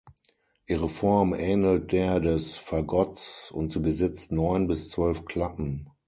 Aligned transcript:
Ihre 0.65 0.89
Form 0.89 1.35
ähnelt 1.35 1.91
der 1.91 2.19
des 2.19 2.57
Fagotts 2.57 3.51
und 3.51 3.71
sie 3.71 3.81
besitzt 3.81 4.31
neun 4.31 4.65
bis 4.65 4.89
zwölf 4.89 5.25
Klappen. 5.25 5.91